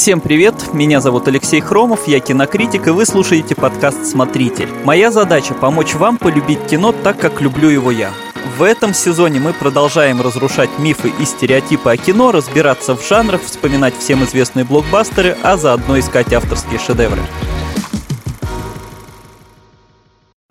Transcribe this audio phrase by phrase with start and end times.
[0.00, 4.68] Всем привет, меня зовут Алексей Хромов, я кинокритик, и вы слушаете подкаст «Смотритель».
[4.84, 8.12] Моя задача– помочь вам полюбить кино так, как люблю его я.
[8.56, 13.98] В этом сезоне мы продолжаем разрушать мифы и стереотипы о кино, разбираться в жанрах, вспоминать
[13.98, 17.22] всем известные блокбастеры, а заодно искать авторские шедевры.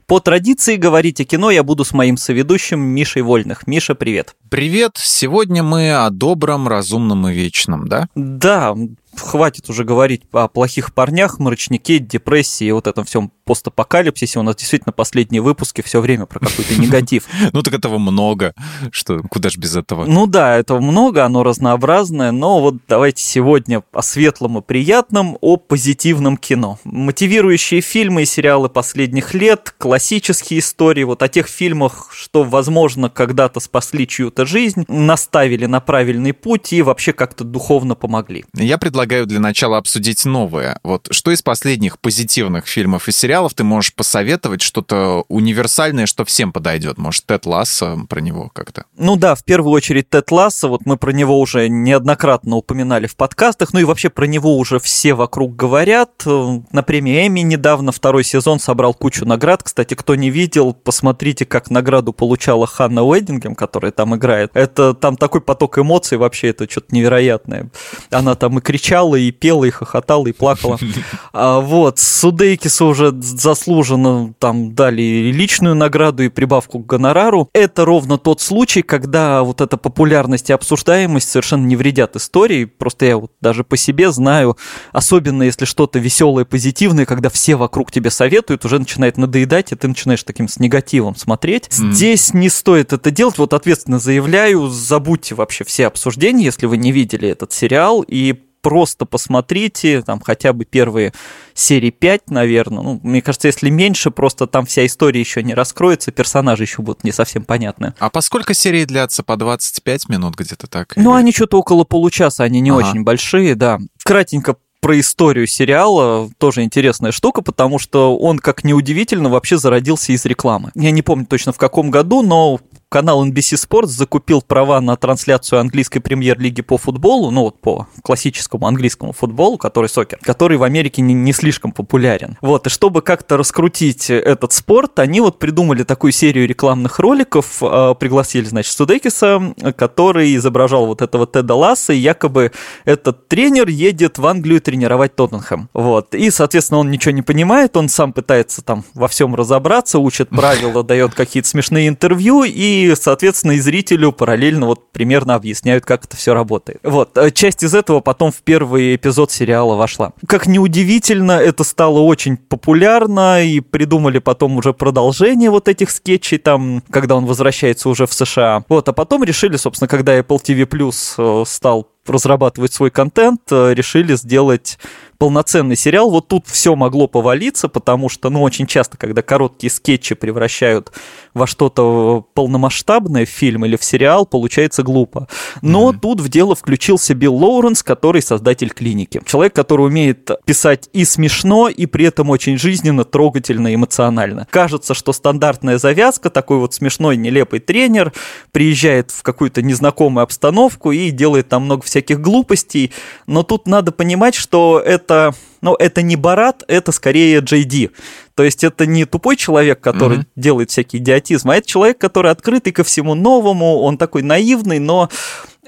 [0.08, 3.68] По традиции говорить о кино я буду с моим соведущим Мишей Вольных.
[3.68, 4.36] Миша, привет.
[4.50, 4.94] Привет.
[4.96, 8.08] Сегодня мы о добром, разумном и вечном, да?
[8.16, 8.74] Да,
[9.20, 14.40] хватит уже говорить о плохих парнях, мрачнике, депрессии и вот этом всем постапокалипсисе.
[14.40, 17.24] У нас действительно последние выпуски все время про какой-то негатив.
[17.54, 18.54] Ну так этого много,
[18.92, 20.06] что куда ж без этого?
[20.06, 25.58] Ну да, этого много, оно разнообразное, но вот давайте сегодня о светлом и приятном, о
[25.58, 26.78] позитивном кино.
[26.84, 33.62] Мотивирующие фильмы и сериалы последних лет, классические истории, вот о тех фильмах, что, возможно, когда-то
[33.62, 38.44] спасли чью-то жизнь, наставили на правильный путь и вообще как-то духовно помогли.
[38.54, 40.80] Я предлагаю для начала обсудить новое.
[40.84, 46.52] Вот что из последних позитивных фильмов и сериалов ты можешь посоветовать, что-то универсальное, что всем
[46.52, 46.98] подойдет?
[46.98, 48.86] Может, Тед Ласса про него как-то?
[48.98, 53.16] Ну да, в первую очередь Тед Ласса, вот мы про него уже неоднократно упоминали в
[53.16, 56.24] подкастах, ну и вообще про него уже все вокруг говорят.
[56.26, 59.64] На премии Эми недавно второй сезон собрал кучу наград.
[59.64, 64.52] Кстати, кто не видел, посмотрите, как награду получала Ханна Уэддингем, которая там играет.
[64.54, 67.70] Это там такой поток эмоций вообще, это что-то невероятное.
[68.10, 70.78] Она там и кричала, и пела, и хохотала, и плакала.
[71.34, 77.50] А, вот, Судейкису уже заслуженно там дали и личную награду, и прибавку к гонорару.
[77.54, 82.66] Это ровно тот случай, когда вот эта популярность и обсуждаемость совершенно не вредят истории.
[82.66, 84.58] Просто я вот даже по себе знаю,
[84.92, 89.88] особенно если что-то веселое, позитивное, когда все вокруг тебе советуют, уже начинает надоедать, и ты
[89.88, 91.68] начинаешь таким с негативом смотреть.
[91.68, 91.92] Mm.
[91.92, 93.38] Здесь не стоит это делать.
[93.38, 99.06] Вот ответственно заявляю, забудьте вообще все обсуждения, если вы не видели этот сериал, и просто
[99.06, 101.14] посмотрите, там хотя бы первые
[101.54, 102.84] серии 5, наверное.
[102.84, 107.06] Ну, мне кажется, если меньше, просто там вся история еще не раскроется, персонажи еще будут
[107.06, 107.94] не совсем понятны.
[108.00, 109.24] А по сколько серий длятся?
[109.24, 110.98] По 25 минут где-то так?
[110.98, 111.20] Ну, или...
[111.20, 112.90] они что-то около получаса, они не ага.
[112.90, 113.80] очень большие, да.
[114.04, 120.26] Кратенько про историю сериала тоже интересная штука, потому что он, как неудивительно, вообще зародился из
[120.26, 120.72] рекламы.
[120.76, 122.60] Я не помню точно в каком году, но
[122.90, 128.66] канал NBC Sports закупил права на трансляцию английской премьер-лиги по футболу, ну вот по классическому
[128.66, 132.38] английскому футболу, который сокер, который в Америке не, не слишком популярен.
[132.42, 137.96] Вот, и чтобы как-то раскрутить этот спорт, они вот придумали такую серию рекламных роликов, э,
[138.00, 142.52] пригласили, значит, Судекиса, который изображал вот этого Теда Ласса, и якобы
[142.86, 145.70] этот тренер едет в Англию тренировать Тоттенхэм.
[145.74, 150.30] Вот, и, соответственно, он ничего не понимает, он сам пытается там во всем разобраться, учит
[150.30, 156.18] правила, дает какие-то смешные интервью, и соответственно, и зрителю параллельно вот примерно объясняют, как это
[156.18, 156.80] все работает.
[156.84, 160.14] Вот, э, часть из этого потом в первый эпизод сериала вошла.
[160.28, 166.84] Как неудивительно, это стало очень популярно, и придумали потом уже продолжение вот этих скетчей, там,
[166.90, 168.64] когда он возвращается уже в США.
[168.70, 173.74] Вот, а потом решили, собственно, когда Apple TV Plus э, стал разрабатывать свой контент, э,
[173.74, 174.80] решили сделать
[175.18, 176.10] полноценный сериал.
[176.10, 180.92] Вот тут все могло повалиться, потому что, ну, очень часто, когда короткие скетчи превращают
[181.34, 185.28] во что-то полномасштабное в фильм или в сериал, получается глупо.
[185.62, 186.00] Но mm-hmm.
[186.00, 189.22] тут в дело включился Билл Лоуренс, который создатель клиники.
[189.26, 194.48] Человек, который умеет писать и смешно, и при этом очень жизненно, трогательно, эмоционально.
[194.50, 198.14] Кажется, что стандартная завязка, такой вот смешной, нелепый тренер,
[198.52, 202.92] приезжает в какую-то незнакомую обстановку и делает там много всяких глупостей,
[203.26, 207.90] но тут надо понимать, что это это, ну, это не Барат, это скорее Джей
[208.36, 210.28] То есть это не тупой человек, который mm-hmm.
[210.36, 215.10] делает всякий идиотизм, а это человек, который открытый ко всему новому, он такой наивный, но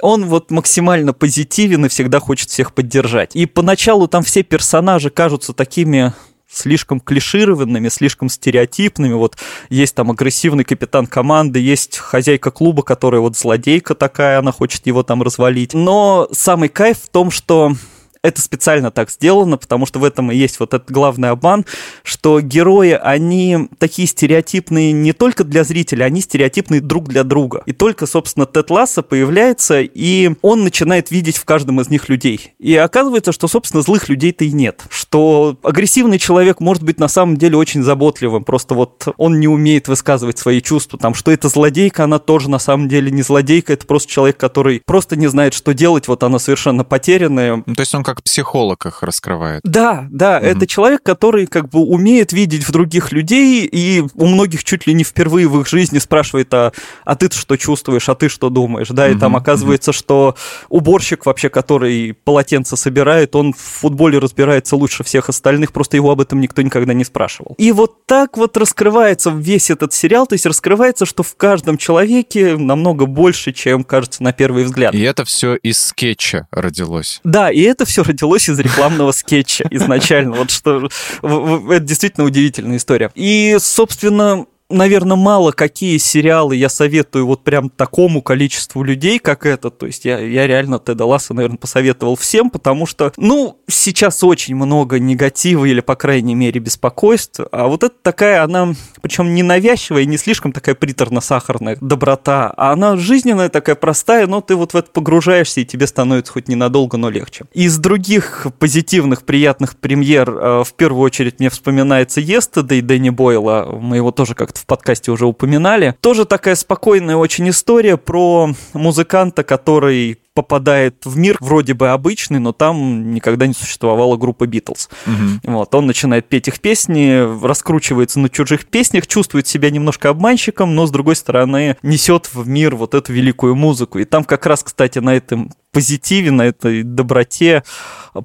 [0.01, 3.35] он вот максимально позитивен и всегда хочет всех поддержать.
[3.35, 6.13] И поначалу там все персонажи кажутся такими
[6.51, 9.13] слишком клишированными, слишком стереотипными.
[9.13, 9.37] Вот
[9.69, 15.03] есть там агрессивный капитан команды, есть хозяйка клуба, которая вот злодейка такая, она хочет его
[15.03, 15.73] там развалить.
[15.73, 17.73] Но самый кайф в том, что
[18.21, 21.65] это специально так сделано, потому что в этом и есть вот этот главный обман,
[22.03, 27.63] что герои, они такие стереотипные не только для зрителя, они стереотипные друг для друга.
[27.65, 32.53] И только, собственно, Тед Ласса появляется, и он начинает видеть в каждом из них людей.
[32.59, 34.83] И оказывается, что, собственно, злых людей-то и нет.
[34.89, 39.87] Что агрессивный человек может быть на самом деле очень заботливым, просто вот он не умеет
[39.87, 43.85] высказывать свои чувства, там, что это злодейка, она тоже на самом деле не злодейка, это
[43.85, 47.63] просто человек, который просто не знает, что делать, вот она совершенно потерянная.
[47.65, 49.61] Ну, то есть он как психолог их раскрывает.
[49.63, 50.45] Да, да, угу.
[50.47, 54.95] это человек, который как бы умеет видеть в других людей, и у многих чуть ли
[54.95, 56.71] не впервые в их жизни спрашивает, а,
[57.05, 59.97] а ты что чувствуешь, а ты что думаешь, да, и угу, там оказывается, угу.
[59.97, 60.35] что
[60.69, 66.21] уборщик вообще, который полотенце собирает, он в футболе разбирается лучше всех остальных, просто его об
[66.21, 67.53] этом никто никогда не спрашивал.
[67.59, 72.57] И вот так вот раскрывается весь этот сериал, то есть раскрывается, что в каждом человеке
[72.57, 74.95] намного больше, чем кажется на первый взгляд.
[74.95, 77.21] И это все из скетча родилось.
[77.23, 80.35] Да, и это все родилось из рекламного скетча изначально.
[80.35, 80.87] Вот что
[81.21, 83.11] это действительно удивительная история.
[83.15, 89.77] И, собственно, наверное, мало какие сериалы я советую вот прям такому количеству людей, как этот.
[89.77, 94.55] То есть я, я реально Теда Ласса, наверное, посоветовал всем, потому что, ну, сейчас очень
[94.55, 97.41] много негатива или, по крайней мере, беспокойств.
[97.51, 102.97] А вот это такая, она, причем не навязчивая, не слишком такая приторно-сахарная доброта, а она
[102.97, 107.09] жизненная такая простая, но ты вот в это погружаешься, и тебе становится хоть ненадолго, но
[107.09, 107.45] легче.
[107.53, 113.77] Из других позитивных, приятных премьер, э, в первую очередь мне вспоминается Yesterday Дэнни Бойла.
[113.79, 115.95] Мы его тоже как-то в подкасте уже упоминали.
[116.01, 122.53] Тоже такая спокойная очень история про музыканта, который попадает в мир вроде бы обычный, но
[122.53, 124.89] там никогда не существовала группа Битлз.
[125.05, 125.51] Угу.
[125.51, 130.85] Вот, он начинает петь их песни, раскручивается на чужих песнях, чувствует себя немножко обманщиком, но
[130.85, 133.99] с другой стороны несет в мир вот эту великую музыку.
[133.99, 137.63] И там как раз, кстати, на этом позитиве, на этой доброте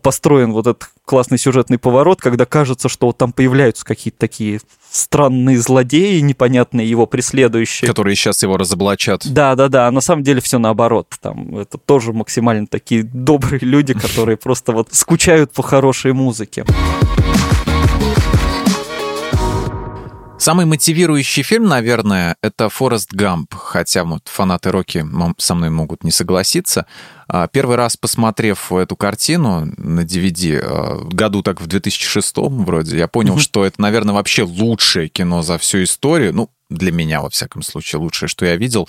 [0.02, 4.60] построен вот этот классный сюжетный поворот, когда кажется, что вот там появляются какие-то такие
[4.90, 7.88] странные злодеи, непонятные его преследующие.
[7.88, 9.26] Которые сейчас его разоблачат.
[9.26, 9.88] Да, да, да.
[9.88, 11.08] А на самом деле все наоборот.
[11.20, 16.64] Там это тоже максимально такие добрые люди, которые просто вот скучают по хорошей музыке.
[20.44, 25.02] Самый мотивирующий фильм, наверное, это «Форест Гамп», хотя вот фанаты Рокки
[25.38, 26.84] со мной могут не согласиться.
[27.28, 33.08] А, первый раз посмотрев эту картину на DVD, а, году так в 2006 вроде, я
[33.08, 33.40] понял, mm-hmm.
[33.40, 36.34] что это, наверное, вообще лучшее кино за всю историю.
[36.34, 38.88] Ну, для меня, во всяком случае, лучшее, что я видел.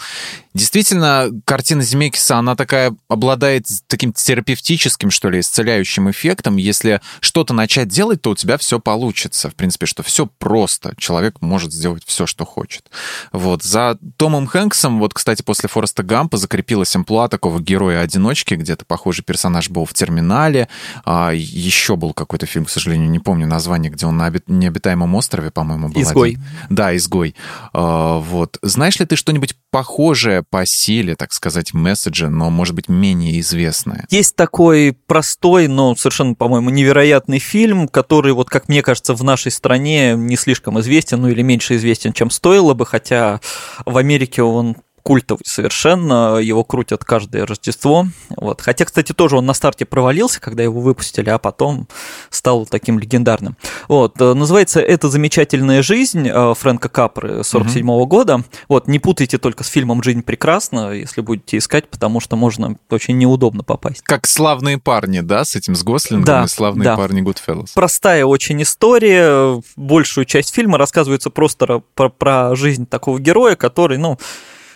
[0.54, 6.56] Действительно, картина Земекиса, она такая, обладает таким терапевтическим, что ли, исцеляющим эффектом.
[6.56, 9.50] Если что-то начать делать, то у тебя все получится.
[9.50, 10.94] В принципе, что все просто.
[10.98, 12.90] Человек может сделать все, что хочет.
[13.34, 13.64] Вот.
[13.64, 19.70] За Томом Хэнксом, вот, кстати, после Фореста Гампа закрепилась амплуа такого героя-одиночки, где-то похожий персонаж
[19.70, 20.70] был в «Терминале».
[21.04, 25.52] А, еще был какой-то фильм, к сожалению, не помню название, где он на необитаемом острове,
[25.52, 26.32] по-моему, был «Изгой».
[26.32, 26.44] Один.
[26.70, 27.36] Да, «Изгой».
[27.78, 28.58] А, вот.
[28.62, 34.06] Знаешь ли ты что-нибудь похожее по силе, так сказать, месседжа, но, может быть, менее известное?
[34.10, 39.52] Есть такой простой, но совершенно, по-моему, невероятный фильм, который, вот как мне кажется, в нашей
[39.52, 43.42] стране не слишком известен, ну или меньше известен, чем стоило бы, хотя
[43.86, 48.08] в Америке он культовый совершенно, его крутят каждое Рождество.
[48.30, 48.62] Вот.
[48.62, 51.88] Хотя, кстати, тоже он на старте провалился, когда его выпустили, а потом
[52.32, 53.56] стал таким легендарным.
[53.88, 54.20] Вот.
[54.20, 58.08] Называется «Это замечательная жизнь» э, Фрэнка Капры 47 -го угу.
[58.08, 58.44] года.
[58.68, 58.88] Вот.
[58.88, 63.62] Не путайте только с фильмом «Жизнь прекрасна», если будете искать, потому что можно очень неудобно
[63.62, 64.02] попасть.
[64.02, 66.98] Как «Славные парни», да, с этим, с Гослингом да, и «Славные да.
[66.98, 67.74] парни Гудфеллос».
[67.74, 69.62] Простая очень история.
[69.76, 74.18] Большую часть фильма рассказывается просто про, про жизнь такого героя, который, ну,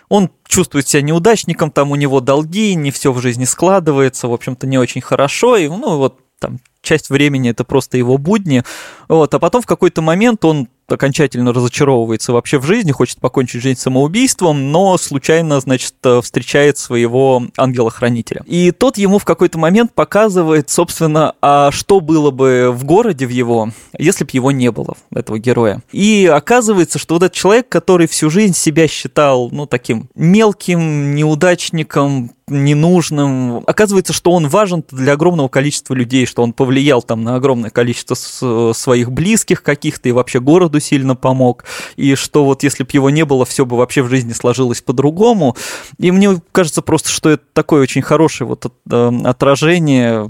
[0.09, 4.67] он чувствует себя неудачником, там у него долги, не все в жизни складывается, в общем-то,
[4.67, 8.63] не очень хорошо, и, ну, вот там часть времени это просто его будни,
[9.07, 13.79] вот, а потом в какой-то момент он окончательно разочаровывается вообще в жизни, хочет покончить жизнь
[13.79, 18.43] самоубийством, но случайно, значит, встречает своего ангела-хранителя.
[18.45, 23.29] И тот ему в какой-то момент показывает, собственно, а что было бы в городе в
[23.29, 25.81] его, если бы его не было, этого героя.
[25.91, 32.31] И оказывается, что вот этот человек, который всю жизнь себя считал, ну, таким мелким неудачником,
[32.49, 33.63] ненужным.
[33.65, 38.73] Оказывается, что он важен для огромного количества людей, что он повлиял там на огромное количество
[38.73, 41.63] своих близких каких-то и вообще городу городу сильно помог,
[41.95, 45.55] и что вот если бы его не было, все бы вообще в жизни сложилось по-другому.
[45.97, 50.29] И мне кажется просто, что это такое очень хорошее вот э, отражение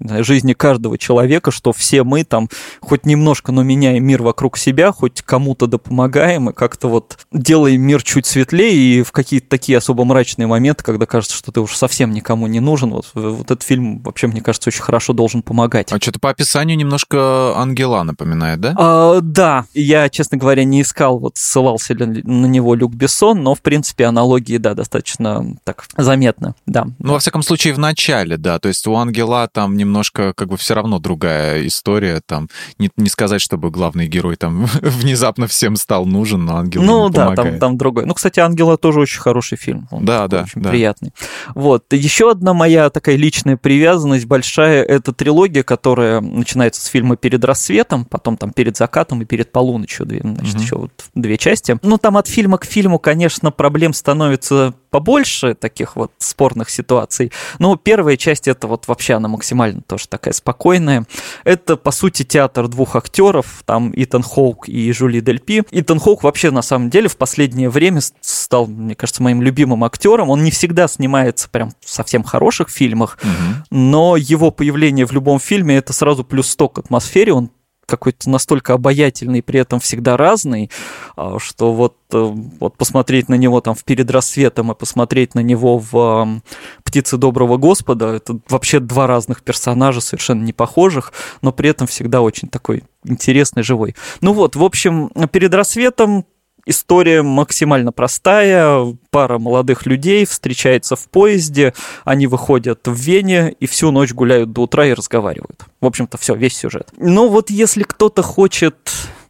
[0.00, 2.48] жизни каждого человека, что все мы там
[2.80, 7.82] хоть немножко, но меняем мир вокруг себя, хоть кому-то да помогаем, и как-то вот делаем
[7.82, 11.76] мир чуть светлее, и в какие-то такие особо мрачные моменты, когда кажется, что ты уж
[11.76, 15.92] совсем никому не нужен, вот, вот этот фильм вообще, мне кажется, очень хорошо должен помогать.
[15.92, 18.74] А что-то по описанию немножко Ангела напоминает, да?
[18.76, 23.54] А, да, я, честно говоря, не искал, вот ссылался ли на него Люк Бессон, но,
[23.54, 26.86] в принципе, аналогии, да, достаточно так заметно, да.
[26.98, 30.48] Ну, во всяком случае, в начале, да, то есть у Ангела там немного немножко как
[30.48, 32.20] бы все равно другая история.
[32.24, 37.08] Там не, не сказать, чтобы главный герой там внезапно всем стал нужен, но ангел Ну
[37.10, 38.06] да, там, там другой.
[38.06, 39.88] Ну, кстати, «Ангела» тоже очень хороший фильм.
[39.90, 40.42] Он да, да.
[40.42, 40.70] Очень да.
[40.70, 41.12] приятный.
[41.54, 41.92] Вот.
[41.92, 48.04] Еще одна моя такая личная привязанность большая— это трилогия, которая начинается с фильма «Перед рассветом»,
[48.04, 50.06] потом там «Перед закатом» и «Перед полуночью».
[50.06, 50.62] Две, значит, угу.
[50.62, 51.78] еще вот две части.
[51.82, 57.32] Ну, там от фильма к фильму, конечно, проблем становится побольше таких вот спорных ситуаций.
[57.58, 61.06] Но первая часть это вот вообще она максимально тоже такая спокойная.
[61.44, 65.62] Это, по сути, театр двух актеров, там Итан Хоук и Жюли Дельпи.
[65.70, 70.30] Итан Хоук вообще, на самом деле, в последнее время стал, мне кажется, моим любимым актером.
[70.30, 73.64] Он не всегда снимается прям в совсем хороших фильмах, угу.
[73.70, 77.32] но его появление в любом фильме это сразу плюс 100 к атмосфере.
[77.32, 77.50] Он
[77.90, 80.70] какой-то настолько обаятельный, при этом всегда разный,
[81.16, 85.40] а, что вот, э, вот посмотреть на него там в «Перед рассветом» и посмотреть на
[85.40, 86.40] него в
[86.84, 92.22] «Птицы доброго Господа» это вообще два разных персонажа, совершенно не похожих, но при этом всегда
[92.22, 93.96] очень такой интересный, живой.
[94.20, 96.24] Ну вот, в общем, «Перед рассветом»
[96.70, 98.96] История максимально простая.
[99.10, 101.74] Пара молодых людей встречается в поезде,
[102.04, 105.64] они выходят в Вене и всю ночь гуляют до утра и разговаривают.
[105.80, 106.86] В общем-то, все, весь сюжет.
[106.96, 108.76] Но вот если кто-то хочет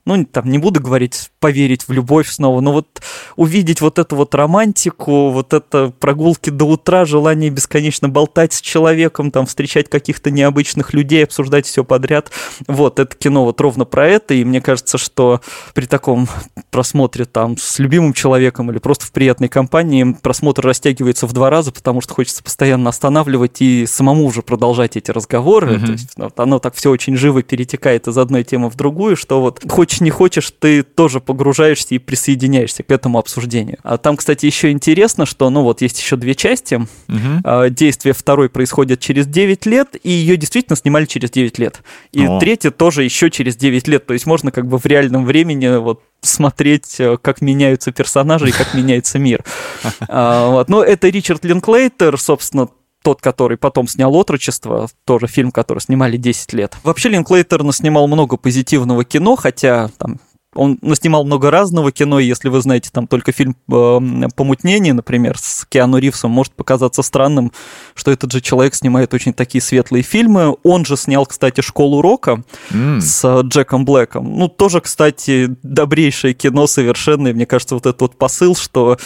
[0.06, 3.02] ну, там, не буду говорить, поверить в любовь снова, но вот
[3.36, 9.30] увидеть вот эту вот романтику, вот это прогулки до утра, желание бесконечно болтать с человеком,
[9.30, 12.30] там, встречать каких-то необычных людей, обсуждать все подряд,
[12.66, 15.40] вот, это кино вот ровно про это, и мне кажется, что
[15.74, 16.28] при таком
[16.70, 21.72] просмотре там с любимым человеком или просто в приятной компании просмотр растягивается в два раза,
[21.72, 25.86] потому что хочется постоянно останавливать и самому уже продолжать эти разговоры, mm-hmm.
[25.86, 29.60] то есть оно так все очень живо перетекает из одной темы в другую, что вот
[29.70, 33.78] хочешь хочешь не хочешь, ты тоже погружаешься и присоединяешься к этому обсуждению.
[33.82, 36.76] А там, кстати, еще интересно, что, ну вот, есть еще две части.
[37.08, 37.70] Угу.
[37.70, 41.82] Действие второй происходит через 9 лет, и ее действительно снимали через 9 лет.
[42.12, 42.38] И О.
[42.38, 44.06] третья тоже еще через 9 лет.
[44.06, 48.52] То есть можно как бы в реальном времени вот смотреть, э, как меняются персонажи и
[48.52, 49.44] как меняется мир.
[50.08, 52.68] А, Но это Ричард Линклейтер, собственно,
[53.02, 56.76] тот, который потом снял «Отрочество», тоже фильм, который снимали 10 лет.
[56.82, 60.18] Вообще Линклейтер наснимал много позитивного кино, хотя там
[60.54, 65.38] он наснимал много разного кино, и если вы знаете там только фильм э, «Помутнение», например,
[65.38, 67.52] с Киану Ривзом, может показаться странным,
[67.94, 70.56] что этот же человек снимает очень такие светлые фильмы.
[70.64, 73.00] Он же снял, кстати, «Школу рока» mm.
[73.00, 74.36] с Джеком Блэком.
[74.36, 78.98] Ну, тоже, кстати, добрейшее кино совершенно, и мне кажется, вот этот вот посыл, что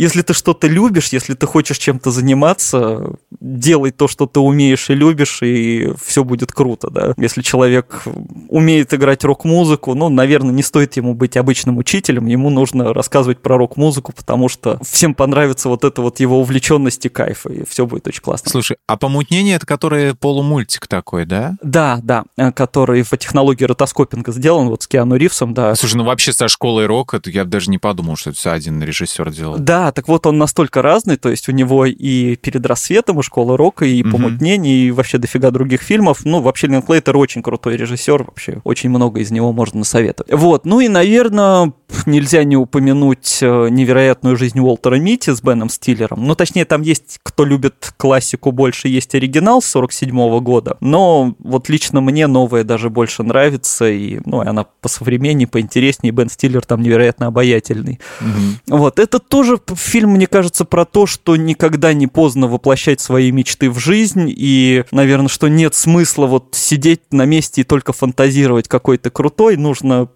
[0.00, 4.94] если ты что-то любишь, если ты хочешь чем-то заниматься, делай то, что ты умеешь и
[4.94, 7.12] любишь, и все будет круто, да.
[7.18, 8.04] Если человек
[8.48, 13.58] умеет играть рок-музыку, ну, наверное, не стоит ему быть обычным учителем, ему нужно рассказывать про
[13.58, 18.08] рок-музыку, потому что всем понравится вот это вот его увлеченность и кайф, и все будет
[18.08, 18.50] очень классно.
[18.50, 21.56] Слушай, а помутнение это который полумультик такой, да?
[21.62, 25.74] Да, да, э, который по технологии ротоскопинга сделан, вот с Киану Ривзом, да.
[25.74, 28.82] Слушай, ну вообще со школой рок, это я даже не подумал, что это все один
[28.82, 29.58] режиссер делал.
[29.58, 33.56] Да, так вот он настолько разный, то есть у него и «Перед рассветом», и «Школа
[33.56, 36.24] рока», и «Помутнение», и вообще дофига других фильмов.
[36.24, 40.32] Ну, вообще Линклейтер очень крутой режиссер, вообще очень много из него можно насоветовать.
[40.32, 41.72] Вот, ну и, наверное,
[42.06, 46.26] нельзя не упомянуть э, «Невероятную жизнь Уолтера Мити» с Беном Стиллером.
[46.26, 51.34] Ну, точнее, там есть, кто любит классику больше, есть оригинал с 47 -го года, но
[51.38, 56.64] вот лично мне новая даже больше нравится, и, ну, она по современнее, поинтереснее, Бен Стиллер
[56.64, 58.00] там невероятно обаятельный.
[58.20, 58.78] Угу.
[58.78, 63.70] Вот, это тоже фильм, мне кажется, про то, что никогда не поздно воплощать свои мечты
[63.70, 69.10] в жизнь, и, наверное, что нет смысла вот сидеть на месте и только фантазировать какой-то
[69.10, 70.08] крутой, нужно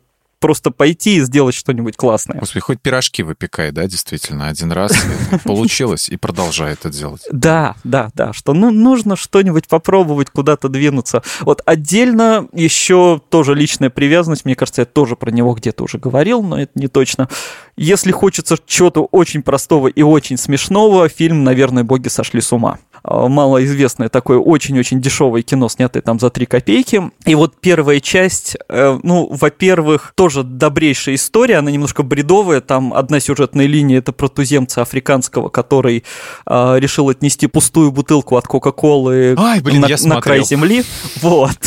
[0.44, 2.38] просто пойти и сделать что-нибудь классное.
[2.38, 4.92] Господи, хоть пирожки выпекай, да, действительно, один раз
[5.44, 7.22] получилось и продолжай это делать.
[7.32, 11.22] Да, да, да, что ну, нужно что-нибудь попробовать, куда-то двинуться.
[11.40, 16.42] Вот отдельно еще тоже личная привязанность, мне кажется, я тоже про него где-то уже говорил,
[16.42, 17.30] но это не точно.
[17.78, 22.78] Если хочется чего-то очень простого и очень смешного, фильм, наверное, «Боги сошли с ума».
[23.04, 27.02] А, малоизвестное такое очень-очень дешевое кино, снятое там за 3 копейки.
[27.26, 33.20] И вот первая часть, э, ну, во-первых, тоже добрейшая история, она немножко бредовая, там одна
[33.20, 36.04] сюжетная линия, это про туземца африканского, который
[36.46, 40.82] э, решил отнести пустую бутылку от Кока-Колы на, на край земли.
[41.20, 41.58] Вот.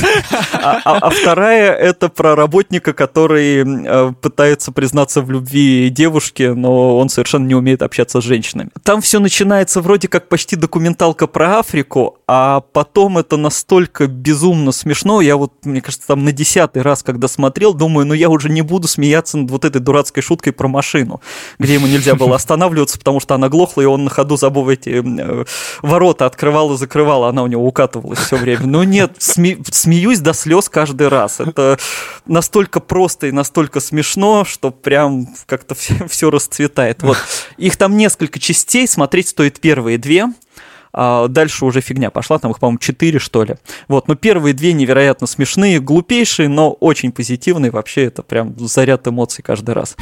[0.54, 6.98] А, а, а вторая это про работника, который э, пытается признаться в любви девушке, но
[6.98, 8.72] он совершенно не умеет общаться с женщинами.
[8.84, 15.22] Там все начинается вроде как почти документалка про Африку, а потом это настолько безумно смешно.
[15.22, 18.62] Я вот, мне кажется, там на десятый раз, когда смотрел, думаю, ну я уже не
[18.62, 21.22] буду смеяться над вот этой дурацкой шуткой про машину,
[21.60, 24.90] где ему нельзя было останавливаться, потому что она глохла, и он на ходу забыл эти
[24.90, 25.46] э,
[25.82, 28.66] ворота открывал и закрывал, а она у него укатывалась все время.
[28.66, 31.40] Ну нет, сме смеюсь до слез каждый раз.
[31.40, 31.78] Это
[32.26, 35.76] настолько просто и настолько смешно, что прям как-то
[36.10, 37.04] все расцветает.
[37.04, 37.18] Вот.
[37.58, 40.28] Их там несколько частей, смотреть стоит первые две.
[40.94, 43.56] А дальше уже фигня пошла, там их, по-моему, четыре, что ли.
[43.88, 47.72] Вот, но первые две невероятно смешные, глупейшие, но очень позитивные.
[47.72, 49.96] Вообще это прям заряд эмоций каждый раз.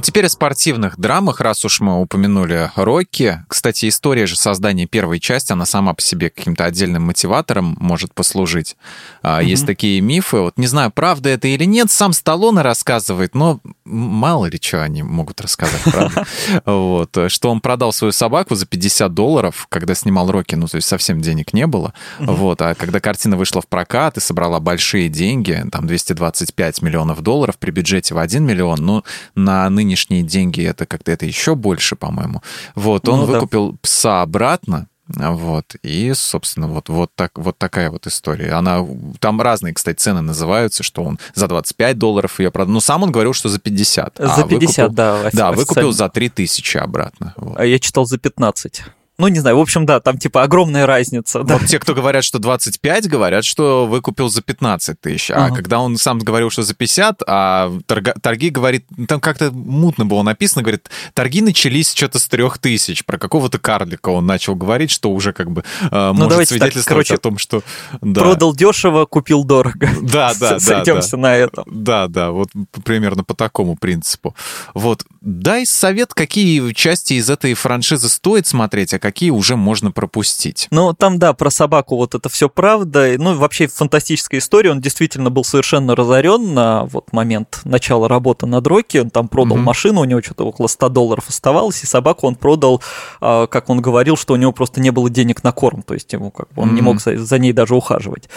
[0.00, 3.44] Теперь о спортивных драмах, раз уж мы упомянули Рокки.
[3.46, 8.76] Кстати, история же создания первой части, она сама по себе каким-то отдельным мотиватором может послужить.
[9.22, 9.44] Mm-hmm.
[9.44, 10.38] Есть такие мифы.
[10.38, 15.02] Вот не знаю, правда это или нет, сам Сталлоне рассказывает, но мало ли что они
[15.02, 16.26] могут рассказать, правда.
[16.64, 17.16] Вот.
[17.28, 21.20] Что он продал свою собаку за 50 долларов, когда снимал Рокки, ну, то есть совсем
[21.20, 21.92] денег не было.
[22.18, 22.62] Вот.
[22.62, 27.70] А когда картина вышла в прокат и собрала большие деньги, там 225 миллионов долларов при
[27.70, 32.42] бюджете в 1 миллион, ну, на нынешние деньги это как-то это еще больше, по-моему.
[32.74, 33.78] Вот, он ну, выкупил да.
[33.82, 35.74] пса обратно, вот.
[35.82, 38.52] И, собственно, вот, вот, так, вот такая вот история.
[38.52, 38.86] Она,
[39.18, 42.72] там разные, кстати, цены называются, что он за 25 долларов ее продал.
[42.72, 44.16] Но сам он говорил, что за 50.
[44.18, 45.30] За а 50, выкупил, да.
[45.32, 47.34] Да, выкупил за 3 тысячи обратно.
[47.36, 47.58] Вот.
[47.58, 48.82] А я читал за 15.
[49.22, 51.44] Ну, не знаю, в общем, да, там типа огромная разница.
[51.44, 51.56] Да.
[51.56, 55.30] Вот те, кто говорят, что 25, говорят, что выкупил за 15 тысяч.
[55.30, 55.54] А uh-huh.
[55.54, 60.22] когда он сам говорил, что за 50, а торга, торги говорит, там как-то мутно было
[60.22, 63.04] написано, говорит, торги начались что-то с 3 тысяч.
[63.04, 66.88] Про какого-то карлика он начал говорить, что уже как бы э, ну, может свидетельствовать так,
[66.88, 67.62] короче, о том, что...
[68.00, 68.22] Да.
[68.22, 69.88] Продал дешево, купил дорого.
[70.02, 70.58] Да, да, да.
[70.58, 71.62] Сойдемся на этом.
[71.68, 72.48] Да, да, вот
[72.84, 74.34] примерно по такому принципу.
[74.74, 79.92] Вот, дай совет, какие части из этой франшизы стоит смотреть, а какие какие уже можно
[79.92, 80.68] пропустить.
[80.70, 83.12] Ну, там, да, про собаку вот это все правда.
[83.18, 84.70] Ну, вообще фантастическая история.
[84.70, 89.02] Он действительно был совершенно разорен на вот момент начала работы на Дроке.
[89.02, 89.64] Он там продал угу.
[89.64, 92.82] машину, у него что-то около 100 долларов оставалось, и собаку он продал,
[93.20, 96.10] а, как он говорил, что у него просто не было денег на корм, то есть
[96.12, 96.76] ему как бы он угу.
[96.76, 98.30] не мог за, за ней даже ухаживать.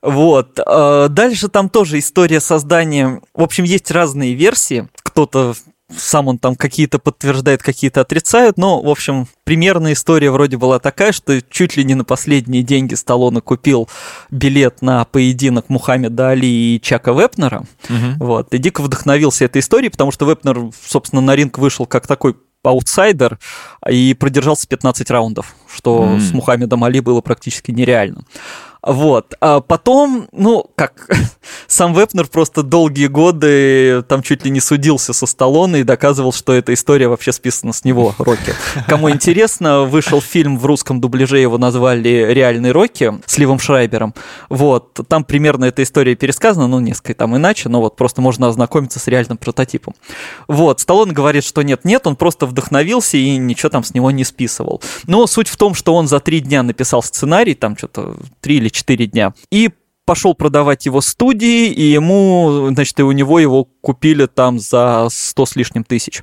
[0.00, 0.58] Вот.
[0.64, 3.20] А, дальше там тоже история создания.
[3.34, 4.88] В общем, есть разные версии.
[5.02, 5.54] Кто-то
[5.96, 11.12] сам он там какие-то подтверждает, какие-то отрицают, но, в общем, примерная история вроде была такая,
[11.12, 13.88] что чуть ли не на последние деньги Сталлоне купил
[14.30, 18.24] билет на поединок Мухаммеда Али и Чака Вепнера, угу.
[18.24, 22.36] вот, и дико вдохновился этой историей, потому что Вепнер, собственно, на ринг вышел как такой
[22.64, 23.38] аутсайдер
[23.88, 26.20] и продержался 15 раундов, что mm.
[26.20, 28.22] с Мухаммедом Али было практически нереально.
[28.86, 29.34] Вот.
[29.40, 31.08] А потом, ну, как,
[31.66, 36.52] сам Вепнер просто долгие годы там чуть ли не судился со Сталлоне и доказывал, что
[36.52, 38.52] эта история вообще списана с него, Рокки.
[38.86, 44.14] Кому интересно, вышел фильм в русском дубляже, его назвали «Реальный Рокки» с Ливом Шрайбером.
[44.50, 45.00] Вот.
[45.08, 49.06] Там примерно эта история пересказана, ну, несколько там иначе, но вот просто можно ознакомиться с
[49.06, 49.94] реальным прототипом.
[50.46, 50.80] Вот.
[50.80, 54.82] Сталлоне говорит, что нет-нет, он просто вдохновился и ничего там с него не списывал.
[55.06, 58.73] Но суть в том, что он за три дня написал сценарий, там что-то три или
[58.74, 59.32] 4 дня.
[59.50, 59.70] И
[60.04, 65.46] пошел продавать его студии, и ему, значит, и у него его купили там за 100
[65.46, 66.22] с лишним тысяч.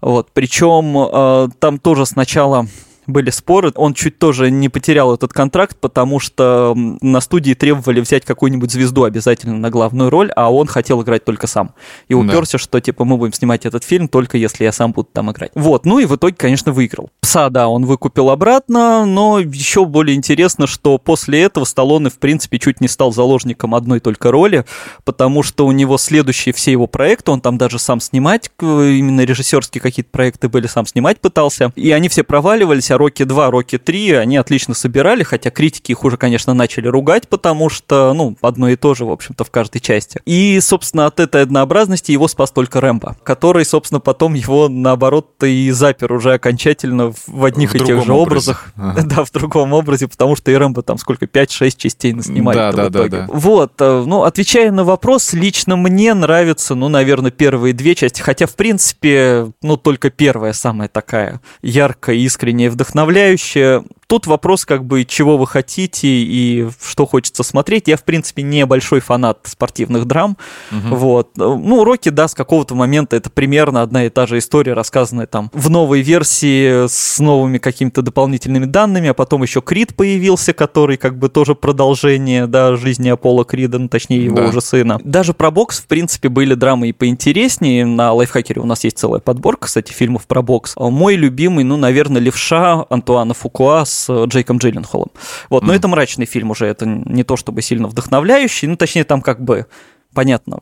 [0.00, 0.30] Вот.
[0.32, 2.66] Причем э, там тоже сначала
[3.12, 3.72] были споры.
[3.74, 9.04] Он чуть тоже не потерял этот контракт, потому что на студии требовали взять какую-нибудь звезду
[9.04, 11.74] обязательно на главную роль, а он хотел играть только сам.
[12.08, 12.58] И уперся, да.
[12.58, 15.52] что типа мы будем снимать этот фильм только если я сам буду там играть.
[15.54, 17.10] Вот, ну и в итоге, конечно, выиграл.
[17.20, 22.58] Пса, да, он выкупил обратно, но еще более интересно, что после этого Сталлоне, в принципе,
[22.58, 24.64] чуть не стал заложником одной только роли,
[25.04, 29.80] потому что у него следующие все его проекты, он там даже сам снимать, именно режиссерские
[29.80, 34.12] какие-то проекты были, сам снимать пытался, и они все проваливались, а Рокки 2, Рокки 3
[34.12, 38.76] они отлично собирали, хотя критики их уже, конечно, начали ругать, потому что, ну, одно и
[38.76, 40.20] то же, в общем-то, в каждой части.
[40.26, 45.70] И, собственно, от этой однообразности его спас только Рэмбо, который, собственно, потом его, наоборот, и
[45.70, 48.72] запер уже окончательно в одних в и тех же образах.
[48.76, 49.00] Ага.
[49.10, 52.56] Да, в другом образе, потому что и Рэмбо там сколько, 5-6 частей наснимали.
[52.56, 53.26] Да, да, да, да.
[53.28, 58.46] Вот, э, ну, отвечая на вопрос, лично мне нравятся, ну, наверное, первые две части, хотя,
[58.46, 63.84] в принципе, ну, только первая самая такая яркая, искренняя, вдохновляющая.
[64.10, 67.86] Тут вопрос, как бы, чего вы хотите и что хочется смотреть.
[67.86, 70.36] Я, в принципе, не большой фанат спортивных драм.
[70.72, 70.96] Угу.
[70.96, 71.30] Вот.
[71.36, 75.48] Ну, Рокки, да, с какого-то момента это примерно одна и та же история, рассказанная там
[75.54, 81.16] в новой версии с новыми какими-то дополнительными данными, а потом еще Крид появился, который как
[81.16, 84.48] бы тоже продолжение, да, жизни Аполло Крида, ну, точнее, его да.
[84.48, 84.98] уже сына.
[85.04, 87.86] Даже про бокс, в принципе, были драмы и поинтереснее.
[87.86, 90.74] На Лайфхакере у нас есть целая подборка, кстати, фильмов про бокс.
[90.76, 95.10] Мой любимый, ну, наверное, Левша Антуана Фукуа с э, Джейком Джилленхолом.
[95.48, 95.76] Вот, но mm.
[95.76, 99.66] это мрачный фильм уже, это не то чтобы сильно вдохновляющий, ну, точнее, там как бы,
[100.14, 100.60] понятно,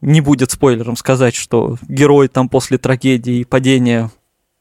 [0.00, 4.10] не будет спойлером сказать, что герой там после трагедии и падения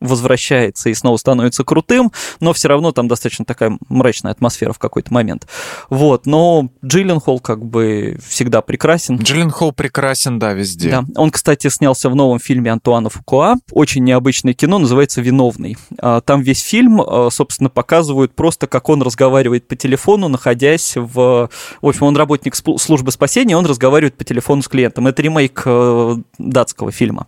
[0.01, 5.13] возвращается и снова становится крутым, но все равно там достаточно такая мрачная атмосфера в какой-то
[5.13, 5.47] момент.
[5.89, 9.17] Вот, но Джилленхол как бы всегда прекрасен.
[9.17, 10.89] Джилленхол прекрасен, да, везде.
[10.89, 11.03] Да.
[11.15, 15.77] Он, кстати, снялся в новом фильме Антуана Фукуа, очень необычное кино, называется «Виновный».
[15.99, 21.49] А, там весь фильм, а, собственно, показывают просто, как он разговаривает по телефону, находясь в...
[21.81, 25.07] В общем, он работник службы спасения, он разговаривает по телефону с клиентом.
[25.07, 27.27] Это ремейк э, датского фильма.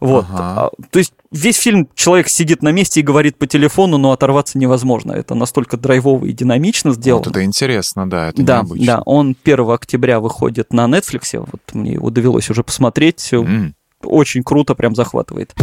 [0.00, 0.24] Вот.
[0.30, 0.70] Ага.
[0.90, 5.12] То есть весь фильм человек сидит на месте и говорит по телефону, но оторваться невозможно.
[5.12, 7.24] Это настолько драйвово и динамично сделано.
[7.24, 8.86] Вот это интересно, да, это да, необычно.
[8.86, 13.28] Да, он 1 октября выходит на Netflix, вот мне его довелось уже посмотреть.
[13.32, 13.72] Mm.
[14.02, 15.54] Очень круто, прям захватывает.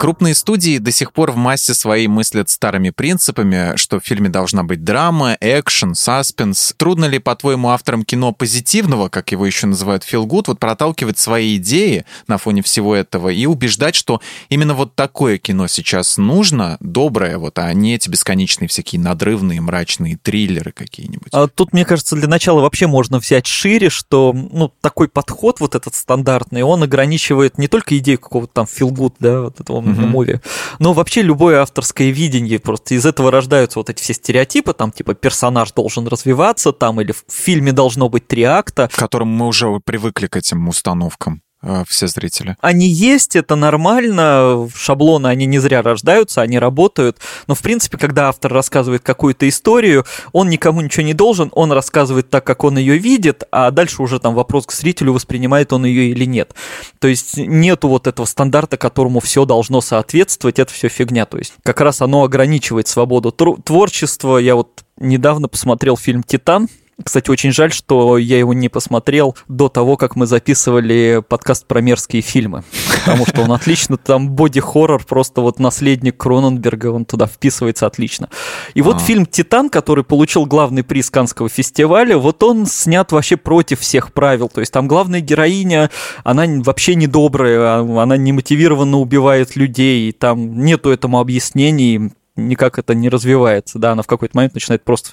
[0.00, 4.62] Крупные студии до сих пор в массе своей мыслят старыми принципами, что в фильме должна
[4.62, 6.72] быть драма, экшен, саспенс.
[6.78, 11.56] Трудно ли, по-твоему, авторам кино позитивного, как его еще называют Фил Гуд, вот проталкивать свои
[11.56, 17.36] идеи на фоне всего этого и убеждать, что именно вот такое кино сейчас нужно, доброе,
[17.36, 21.28] вот, а не эти бесконечные всякие надрывные, мрачные триллеры какие-нибудь?
[21.32, 25.74] А тут, мне кажется, для начала вообще можно взять шире, что ну, такой подход вот
[25.74, 30.06] этот стандартный, он ограничивает не только идею какого-то там Фил Гуд, да, вот этого mm-hmm.
[30.06, 30.40] муви.
[30.78, 35.14] Но вообще любое авторское видение, просто из этого рождаются вот эти все стереотипы, там типа
[35.14, 38.88] персонаж должен развиваться, там или в фильме должно быть три акта.
[38.88, 41.42] К которым мы уже привыкли к этим установкам.
[41.62, 42.56] Э, все зрители.
[42.60, 47.18] Они есть, это нормально, шаблоны, они не зря рождаются, они работают,
[47.48, 52.30] но, в принципе, когда автор рассказывает какую-то историю, он никому ничего не должен, он рассказывает
[52.30, 56.10] так, как он ее видит, а дальше уже там вопрос к зрителю, воспринимает он ее
[56.10, 56.54] или нет.
[56.98, 61.54] То есть нету вот этого стандарта, которому все должно соответствовать, это все фигня, то есть
[61.62, 64.38] как раз оно ограничивает свободу творчества.
[64.38, 66.68] Я вот недавно посмотрел фильм «Титан»,
[67.04, 71.80] кстати, очень жаль, что я его не посмотрел до того, как мы записывали подкаст про
[71.80, 72.64] мерзкие фильмы.
[73.04, 78.28] Потому что он отлично, там боди-хоррор, просто вот наследник Кроненберга, он туда вписывается отлично.
[78.74, 78.98] И вот а.
[78.98, 84.48] фильм «Титан», который получил главный приз Канского фестиваля, вот он снят вообще против всех правил.
[84.48, 85.90] То есть там главная героиня,
[86.24, 93.08] она вообще недобрая, а, она немотивированно убивает людей, там нету этому объяснений, никак это не
[93.08, 95.10] развивается, да, она в какой-то момент начинает просто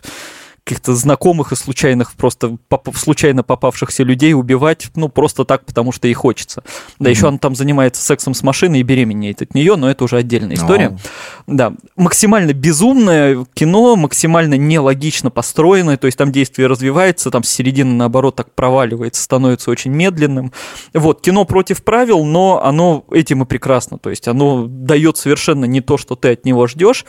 [0.68, 6.08] каких-то знакомых и случайных, просто поп- случайно попавшихся людей убивать, ну, просто так, потому что
[6.08, 6.62] ей хочется.
[7.00, 7.14] Да, mm-hmm.
[7.14, 10.58] еще он там занимается сексом с машиной и беременеет от нее, но это уже отдельная
[10.58, 10.88] история.
[10.88, 11.00] Oh.
[11.48, 17.94] Да, максимально безумное кино, максимально нелогично построенное, то есть там действие развивается, там с середины,
[17.94, 20.52] наоборот, так проваливается, становится очень медленным.
[20.94, 25.80] Вот, кино против правил, но оно этим и прекрасно, то есть оно дает совершенно не
[25.80, 27.06] то, что ты от него ждешь,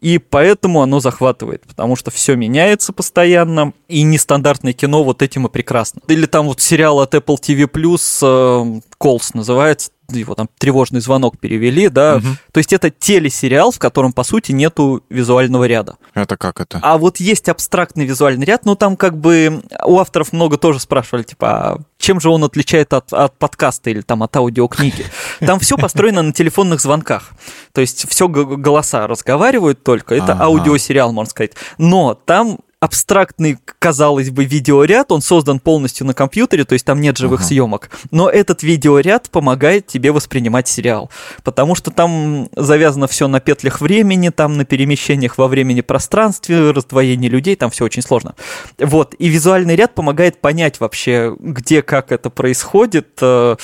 [0.00, 5.50] и поэтому оно захватывает, потому что все меняется постоянно, и нестандартное кино вот этим и
[5.50, 6.02] прекрасно.
[6.06, 11.88] Или там вот сериал от Apple TV+, э, Calls называется, его там тревожный звонок перевели,
[11.88, 12.16] да.
[12.16, 12.26] Угу.
[12.52, 15.96] То есть это телесериал, в котором, по сути, нету визуального ряда.
[16.12, 16.78] Это как это?
[16.82, 21.22] А вот есть абстрактный визуальный ряд, но там как бы у авторов много тоже спрашивали,
[21.22, 25.06] типа, а чем же он отличает от, от подкаста или там от аудиокниги?
[25.40, 27.30] Там все построено на телефонных звонках.
[27.72, 30.14] То есть все голоса разговаривают только.
[30.14, 31.52] Это аудиосериал, можно сказать.
[31.78, 37.18] Но там абстрактный, казалось бы, видеоряд, он создан полностью на компьютере, то есть там нет
[37.18, 37.44] живых uh-huh.
[37.44, 37.90] съемок.
[38.10, 41.10] Но этот видеоряд помогает тебе воспринимать сериал,
[41.44, 47.28] потому что там завязано все на петлях времени, там на перемещениях во времени пространстве, раздвоении
[47.28, 48.34] людей, там все очень сложно.
[48.78, 53.56] Вот, и визуальный ряд помогает понять вообще, где, как это происходит, э,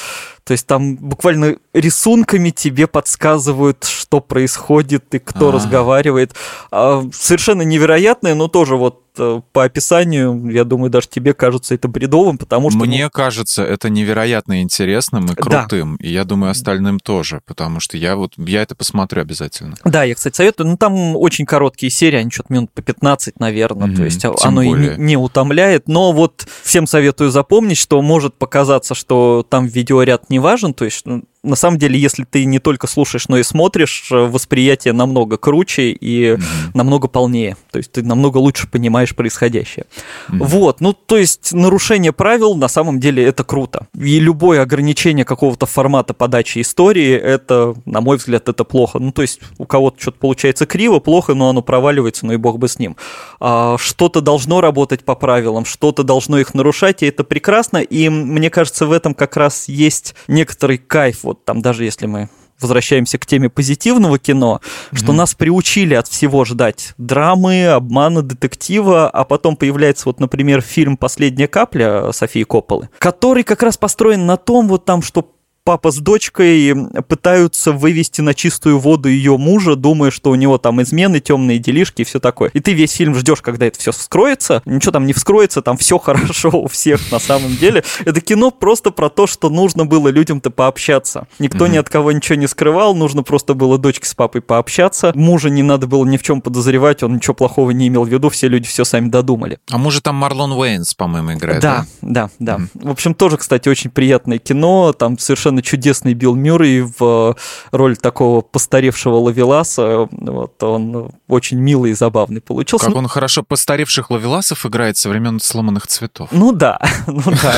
[0.47, 5.53] то есть там буквально рисунками тебе подсказывают, что происходит и кто А-а-а.
[5.53, 6.37] разговаривает.
[6.71, 9.06] А, совершенно невероятное, но тоже вот
[9.53, 12.81] по описанию, я думаю, даже тебе кажется это бредовым, потому что...
[12.81, 13.11] Мне ну...
[13.11, 16.07] кажется, это невероятно интересным и крутым, да.
[16.07, 19.77] и я думаю, остальным тоже, потому что я вот, я это посмотрю обязательно.
[19.85, 23.89] Да, я, кстати, советую, ну там очень короткие серии, они что-то минут по 15, наверное,
[23.89, 24.95] mm-hmm, то есть оно более.
[24.95, 30.31] и не, не утомляет, но вот всем советую запомнить, что может показаться, что там видеоряд
[30.31, 33.43] не важен, то есть ну, на самом деле, если ты не только слушаешь, но и
[33.43, 36.41] смотришь, э, восприятие намного круче и mm-hmm.
[36.75, 37.57] намного полнее.
[37.71, 39.87] То есть ты намного лучше понимаешь происходящее.
[40.29, 40.39] Mm-hmm.
[40.41, 43.87] Вот, ну, то есть нарушение правил на самом деле это круто.
[43.99, 48.99] И любое ограничение какого-то формата подачи истории, это, на мой взгляд, это плохо.
[48.99, 52.59] Ну, то есть у кого-то что-то получается криво, плохо, но оно проваливается, ну и бог
[52.59, 52.97] бы с ним.
[53.41, 57.79] А, что-то должно работать по правилам, что-то должно их нарушать, и это прекрасно.
[57.79, 61.23] И мне кажется, в этом как раз есть некоторый кайф.
[61.23, 62.29] Вот там даже если мы
[62.61, 64.97] возвращаемся к теме позитивного кино, mm-hmm.
[64.97, 70.97] что нас приучили от всего ждать драмы, обмана, детектива, а потом появляется вот, например, фильм
[70.97, 75.36] «Последняя капля» Софии Копполы, который как раз построен на том вот там, что
[75.67, 76.73] папа с дочкой
[77.09, 82.03] пытаются вывести на чистую воду ее мужа, думая, что у него там измены, темные делишки
[82.03, 82.51] и все такое.
[82.55, 84.63] И ты весь фильм ждешь, когда это все вскроется.
[84.65, 87.83] Ничего там не вскроется, там все хорошо у всех на самом деле.
[88.05, 91.27] Это кино просто про то, что нужно было людям-то пообщаться.
[91.41, 91.71] Никто mm-hmm.
[91.71, 95.11] ни от кого ничего не скрывал, нужно просто было дочке с папой пообщаться.
[95.17, 98.31] Мужа не надо было ни в чем подозревать, он ничего плохого не имел в виду,
[98.31, 99.59] все люди все сами додумали.
[99.69, 101.61] А мужа там Марлон Уэйнс, по-моему, играет.
[101.61, 102.57] Да, да, да.
[102.59, 102.63] да.
[102.63, 102.87] Mm-hmm.
[102.87, 104.93] В общем, тоже, кстати, очень приятное кино.
[104.93, 107.35] Там совершенно совершенно чудесный Билл Мюррей в э,
[107.73, 110.09] роль такого постаревшего Лавеласа.
[110.11, 112.87] Вот, он очень милый и забавный получился.
[112.87, 116.29] Как он хорошо постаревших Лавеласов играет со времен сломанных цветов.
[116.33, 117.55] Ну да, ну да.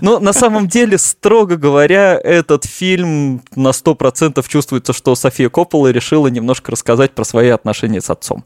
[0.00, 6.28] Но на самом деле, строго говоря, этот фильм на 100% чувствуется, что София Коппола решила
[6.28, 8.44] немножко рассказать про свои отношения с отцом.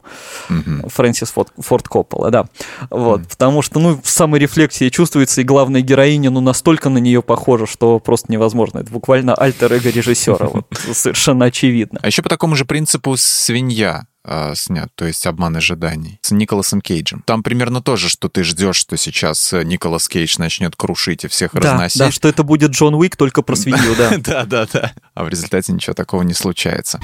[0.87, 2.45] Фрэнсис Форд Коппола, да.
[2.89, 7.21] Вот, потому что, ну, в самой рефлексии чувствуется, и главная героиня, ну, настолько на нее
[7.21, 8.79] похожа, что просто невозможно.
[8.79, 11.99] Это буквально альтер-эго режиссера, вот, совершенно очевидно.
[12.01, 16.79] А еще по такому же принципу «Свинья» э, снят, то есть «Обман ожиданий» с Николасом
[16.79, 17.21] Кейджем.
[17.25, 21.51] Там примерно тоже, что ты ждешь, что сейчас э, Николас Кейдж начнет крушить и всех
[21.53, 21.99] да, разносить.
[21.99, 24.17] Да, что это будет Джон Уик только про свинью, да.
[24.17, 24.93] Да, да, да.
[25.13, 27.01] А в результате ничего такого не случается.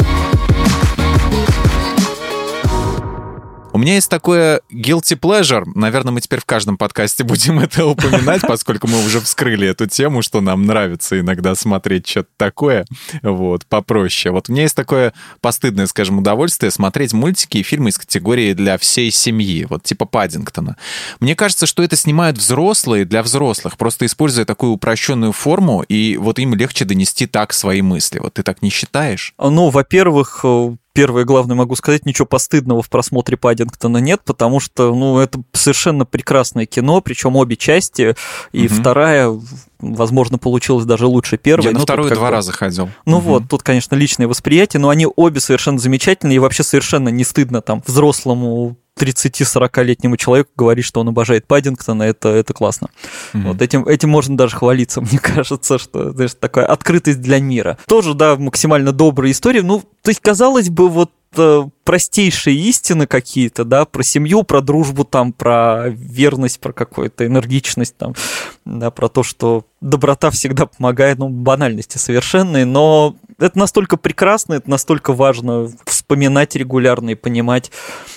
[3.82, 5.63] Меня есть такое guilty pleasure.
[5.74, 10.22] Наверное, мы теперь в каждом подкасте будем это упоминать, поскольку мы уже вскрыли эту тему,
[10.22, 12.86] что нам нравится иногда смотреть что-то такое,
[13.24, 14.32] вот, попроще.
[14.32, 18.78] Вот у меня есть такое постыдное, скажем, удовольствие смотреть мультики и фильмы из категории для
[18.78, 20.78] всей семьи, вот типа Паддингтона.
[21.20, 26.38] Мне кажется, что это снимают взрослые для взрослых, просто используя такую упрощенную форму, и вот
[26.38, 28.20] им легче донести так свои мысли.
[28.20, 29.34] Вот ты так не считаешь?
[29.39, 34.94] Ну, во-первых, э, первое главное могу сказать, ничего постыдного в просмотре Паддингтона нет, потому что,
[34.94, 38.16] ну, это совершенно прекрасное кино, причем обе части,
[38.52, 38.76] и угу.
[38.76, 39.40] вторая,
[39.80, 41.66] возможно, получилась даже лучше первой.
[41.66, 42.90] Я на вторую два раза ходил.
[43.06, 43.30] Ну угу.
[43.30, 47.62] вот, тут, конечно, личное восприятие, но они обе совершенно замечательные, и вообще совершенно не стыдно
[47.62, 52.90] там взрослому 30-40-летнему человеку говорить, что он обожает Паддингтона, это, это классно.
[53.34, 53.42] Mm-hmm.
[53.48, 57.78] Вот этим, этим можно даже хвалиться, мне кажется, что знаешь, такая открытость для мира.
[57.88, 59.62] Тоже, да, максимально добрая история.
[59.64, 65.04] Ну, то есть, казалось бы, вот э, простейшие истины какие-то, да, про семью, про дружбу,
[65.04, 68.16] там, про верность, про какую-то энергичность, там,
[68.64, 74.70] да, про то, что доброта всегда помогает, ну, банальности совершенные, но это настолько прекрасно, это
[74.70, 77.72] настолько важно вспоминать регулярно и понимать,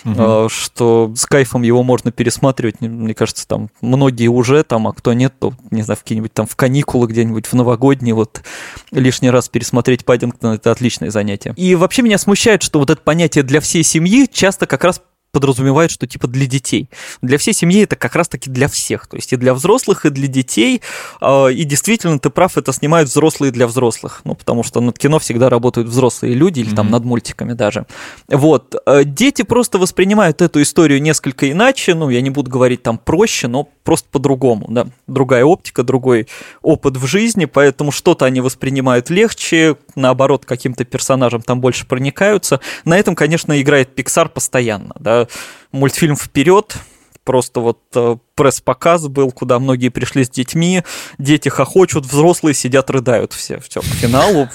[0.05, 0.49] угу.
[0.51, 2.83] что с кайфом его можно пересматривать.
[2.83, 6.47] Мне кажется, там многие уже, там, а кто нет, то, не знаю, в какие-нибудь там
[6.47, 8.43] в каникулы где-нибудь, в новогодние, вот
[8.91, 11.55] лишний раз пересмотреть Паддингтон– это отличное занятие.
[11.57, 15.03] И вообще меня смущает, что вот это понятие для всей семьи часто как раз
[15.35, 16.89] подразумевает, что типа для детей.
[17.21, 19.09] Для всей семьи это как раз-таки для всех.
[19.09, 20.81] То есть и для взрослых, и для детей.
[21.21, 24.21] А, и действительно, ты прав, это снимают взрослые для взрослых.
[24.25, 26.77] Ну, потому что над кино всегда работают взрослые люди, или mm-hmm.
[26.77, 27.85] там над мультиками даже.
[28.29, 28.77] Вот.
[28.87, 31.95] А, дети просто воспринимают эту историю несколько иначе.
[31.95, 34.67] Ну, я не буду говорить там проще, но просто по-другому.
[34.69, 34.87] Да?
[35.07, 36.29] Другая оптика, другой
[36.63, 42.61] опыт в жизни, поэтому что-то они воспринимают легче, наоборот, каким-то персонажам там больше проникаются.
[42.85, 44.95] На этом, конечно, играет Pixar постоянно.
[44.99, 45.24] Да?
[45.73, 46.77] Мультфильм вперед,
[47.25, 50.83] просто вот э, пресс-показ был, куда многие пришли с детьми,
[51.19, 54.49] дети хохочут, взрослые сидят, рыдают все, все к финалу.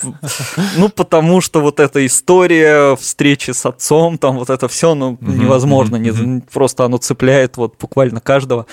[0.77, 5.95] Ну, потому что вот эта история встречи с отцом, там вот это все, ну, невозможно,
[5.95, 8.65] не, просто оно цепляет вот буквально каждого.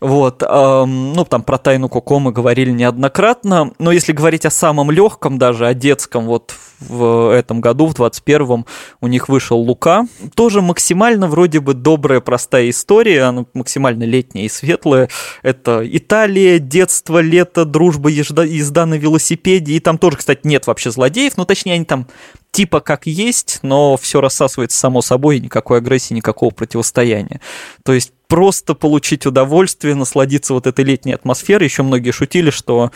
[0.00, 5.38] Вот, ну, там про тайну Коко мы говорили неоднократно, но если говорить о самом легком
[5.38, 8.66] даже, о детском, вот в этом году, в 21-м,
[9.00, 10.06] у них вышел Лука.
[10.34, 15.08] Тоже максимально вроде бы добрая, простая история, она максимально летняя светлое.
[15.42, 19.72] Это Италия, детство, лето, дружба, езда, езда на велосипеде.
[19.72, 22.06] И там тоже, кстати, нет вообще злодеев, ну, точнее, они там
[22.52, 27.40] типа как есть, но все рассасывается само собой, никакой агрессии, никакого противостояния.
[27.82, 31.66] То есть просто получить удовольствие, насладиться вот этой летней атмосферой.
[31.66, 32.90] Еще многие шутили, что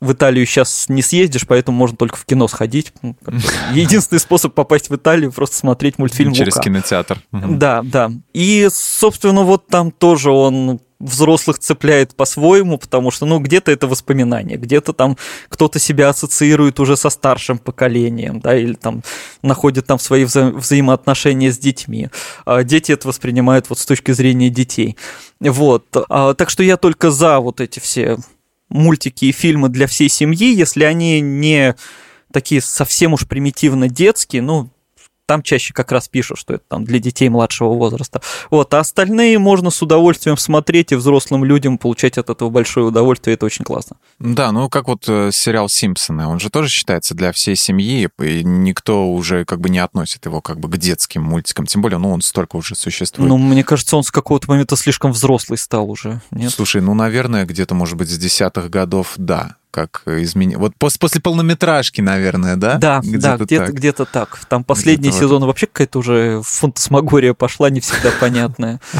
[0.00, 2.92] в Италию сейчас не съездишь, поэтому можно только в кино сходить.
[3.02, 3.16] Ну,
[3.72, 7.20] единственный способ попасть в Италию просто смотреть мультфильм Через кинотеатр.
[7.32, 8.10] Да, да.
[8.32, 14.56] И, собственно, вот там тоже он взрослых цепляет по-своему, потому что, ну, где-то это воспоминания,
[14.56, 15.16] где-то там
[15.48, 19.02] кто-то себя ассоциирует уже со старшим поколением, да, или там
[19.42, 22.10] находит там свои вза- взаимоотношения с детьми.
[22.44, 24.96] А дети это воспринимают вот с точки зрения детей.
[25.40, 25.84] Вот.
[26.10, 28.18] А, так что я только за вот эти все
[28.70, 31.74] мультики и фильмы для всей семьи, если они не
[32.32, 34.70] такие совсем уж примитивно детские, ну,
[35.30, 38.20] там чаще как раз пишут, что это там для детей младшего возраста.
[38.50, 43.34] Вот, а остальные можно с удовольствием смотреть и взрослым людям получать от этого большое удовольствие,
[43.34, 43.96] это очень классно.
[44.18, 48.42] Да, ну как вот э, сериал «Симпсоны», он же тоже считается для всей семьи, и
[48.42, 52.10] никто уже как бы не относит его как бы к детским мультикам, тем более, ну
[52.10, 53.28] он столько уже существует.
[53.28, 56.50] Ну, мне кажется, он с какого-то момента слишком взрослый стал уже, нет?
[56.50, 60.56] Слушай, ну, наверное, где-то, может быть, с десятых годов, да как изменить.
[60.56, 62.78] Вот после, после полнометражки, наверное, да?
[62.78, 63.74] Да, где-то да, где-то, так.
[63.74, 64.38] где-то так.
[64.48, 68.80] Там последний где сезон вообще какая-то уже фантасмагория пошла, не всегда понятная.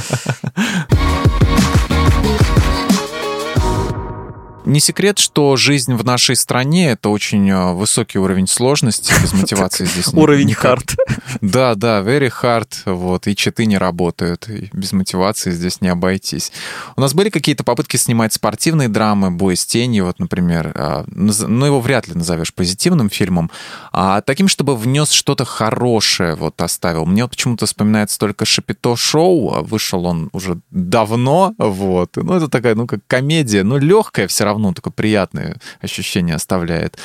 [4.70, 9.84] Не секрет, что жизнь в нашей стране— это очень э, высокий уровень сложности, без мотивации
[9.84, 10.96] здесь Уровень hard.
[11.40, 16.52] Да, да, very hard, вот, и читы не работают, и без мотивации здесь не обойтись.
[16.94, 21.66] У нас были какие-то попытки снимать спортивные драмы, «Бой с тенью», вот, например, а, но
[21.66, 23.50] его вряд ли назовешь позитивным фильмом,
[23.90, 27.06] а таким, чтобы внес что-то хорошее, вот, оставил.
[27.06, 32.46] Мне вот почему-то вспоминается только «Шапито шоу», а вышел он уже давно, вот, ну, это
[32.46, 36.98] такая, ну, как комедия, ну, легкая все равно, равно такое приятное ощущение оставляет.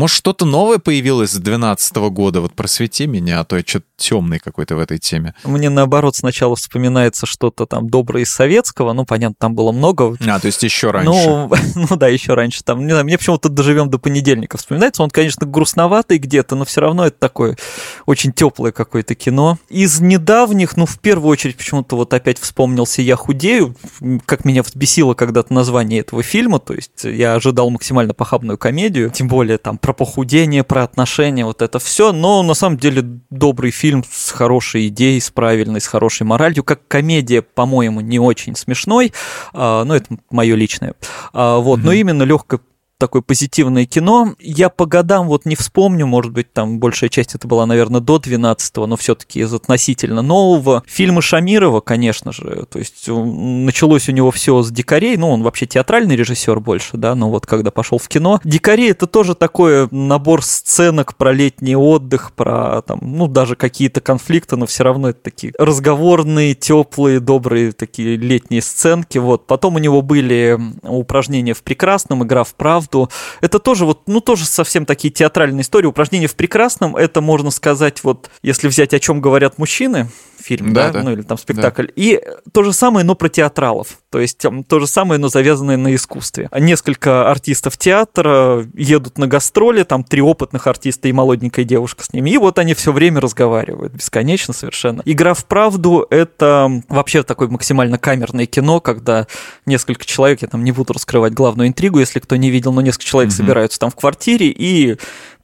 [0.00, 2.40] Может, что-то новое появилось с 2012 года?
[2.40, 5.34] Вот просвети меня, а то я что-то темный какой-то в этой теме.
[5.44, 10.16] Мне, наоборот, сначала вспоминается что-то там доброе из советского, ну, понятно, там было много.
[10.26, 11.10] А, то есть еще раньше.
[11.10, 11.52] Ну,
[11.90, 12.64] ну да, еще раньше.
[12.64, 15.02] Там, не знаю, мне почему-то «Доживем до понедельника» вспоминается.
[15.02, 17.58] Он, конечно, грустноватый где-то, но все равно это такое
[18.06, 19.58] очень теплое какое-то кино.
[19.68, 23.76] Из недавних, ну, в первую очередь, почему-то вот опять вспомнился «Я худею»,
[24.24, 29.28] как меня взбесило когда-то название этого фильма, то есть я ожидал максимально похабную комедию, тем
[29.28, 34.04] более там про похудение, про отношения, вот это все, но на самом деле добрый фильм
[34.08, 39.12] с хорошей идеей, с правильной, с хорошей моралью, как комедия, по-моему, не очень смешной,
[39.52, 40.94] а, но это мое личное.
[41.32, 41.84] А, вот, mm-hmm.
[41.84, 42.60] но именно легкое
[43.00, 44.34] такое позитивное кино.
[44.38, 48.18] Я по годам вот не вспомню, может быть, там большая часть это была, наверное, до
[48.18, 50.84] 12-го, но все-таки из относительно нового.
[50.86, 55.66] Фильмы Шамирова, конечно же, то есть началось у него все с «Дикарей», ну, он вообще
[55.66, 58.40] театральный режиссер больше, да, но вот когда пошел в кино.
[58.44, 64.56] «Дикари»— это тоже такой набор сценок про летний отдых, про там, ну, даже какие-то конфликты,
[64.56, 69.46] но все равно это такие разговорные, теплые, добрые такие летние сценки, вот.
[69.46, 73.10] Потом у него были упражнения в прекрасном, игра в правду, правду.
[73.40, 75.86] Это тоже вот, ну, тоже совсем такие театральные истории.
[75.86, 80.08] Упражнение в прекрасном, это можно сказать, вот, если взять, о чем говорят мужчины,
[80.40, 80.98] фильм, да, да?
[80.98, 81.02] да.
[81.04, 81.86] ну или там спектакль.
[81.86, 81.92] Да.
[81.96, 82.20] И
[82.52, 83.98] то же самое, но про театралов.
[84.10, 86.48] То есть то же самое, но завязанное на искусстве.
[86.56, 92.30] Несколько артистов театра едут на гастроли, там три опытных артиста и молоденькая девушка с ними.
[92.30, 95.02] И вот они все время разговаривают, бесконечно совершенно.
[95.04, 99.26] Игра в правду— это вообще такое максимально камерное кино, когда
[99.66, 103.04] несколько человек, я там не буду раскрывать главную интригу, если кто не видел, но несколько
[103.04, 103.36] человек mm-hmm.
[103.36, 104.96] собираются там в квартире и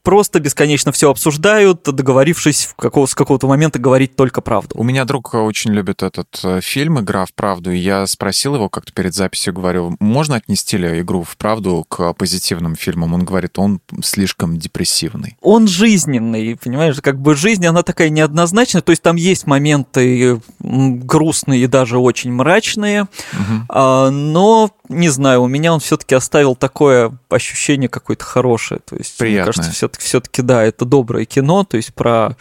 [0.07, 4.73] просто бесконечно все обсуждают, договорившись в какого, с какого-то момента говорить только правду.
[4.77, 8.69] У меня друг очень любит этот э, фильм «Игра в правду», и я спросил его
[8.69, 13.15] как-то перед записью, говорю, можно отнести ли «Игру в правду» к позитивным фильмам?
[13.15, 15.35] Он говорит, он слишком депрессивный.
[15.41, 21.63] Он жизненный, понимаешь, как бы жизнь, она такая неоднозначная, то есть там есть моменты грустные
[21.63, 23.75] и даже очень мрачные, угу.
[24.11, 28.81] но не знаю, у меня он все-таки оставил такое ощущение какое-то хорошее.
[28.85, 29.43] То есть, Приятное.
[29.43, 32.35] мне кажется, все-таки, все-таки, да, это доброе кино, то есть про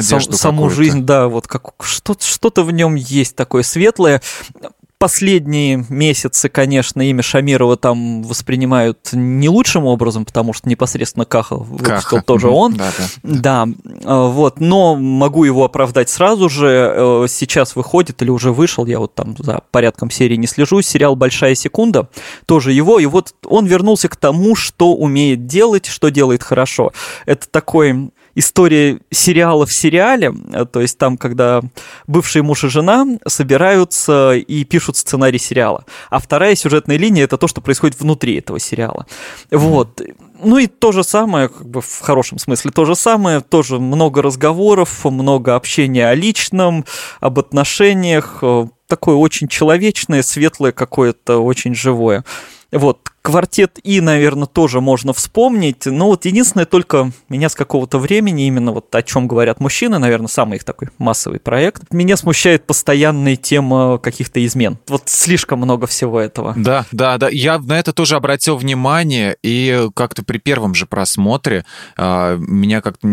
[0.00, 4.22] сам, саму жизнь, да, вот как что-то, что-то в нем есть такое светлое
[5.00, 12.18] последние месяцы, конечно, имя Шамирова там воспринимают не лучшим образом, потому что непосредственно Каха выпустил
[12.18, 12.22] Каха.
[12.22, 12.74] тоже он.
[12.74, 13.64] Да, да.
[13.64, 13.68] да,
[14.04, 16.66] а, вот, но могу его оправдать сразу же.
[16.94, 21.16] Э, сейчас выходит или уже вышел, я вот там за порядком серии не слежу, сериал
[21.16, 22.10] «Большая секунда»,
[22.44, 26.92] тоже его, и вот он вернулся к тому, что умеет делать, что делает хорошо.
[27.24, 31.60] Это такой история сериала в сериале, э, то есть там, когда
[32.06, 37.48] бывший муж и жена собираются и пишут сценарий сериала, а вторая сюжетная линия это то,
[37.48, 39.06] что происходит внутри этого сериала.
[39.50, 40.00] Вот.
[40.42, 44.22] Ну и то же самое, как бы в хорошем смысле, то же самое, тоже много
[44.22, 46.84] разговоров, много общения о личном,
[47.20, 52.24] об отношениях, э, такое очень человечное, светлое какое-то, очень живое.
[52.72, 55.84] Вот, Квартет И, наверное, тоже можно вспомнить.
[55.84, 60.28] Но вот единственное, только меня с какого-то времени, именно вот о чем говорят мужчины, наверное,
[60.28, 64.78] самый их такой массовый проект, меня смущает постоянная тема каких-то измен.
[64.88, 66.54] Вот слишком много всего этого.
[66.56, 67.28] Да, да, да.
[67.30, 71.64] Я на это тоже обратил внимание, и как-то при первом же просмотре
[71.98, 73.06] э, меня как-то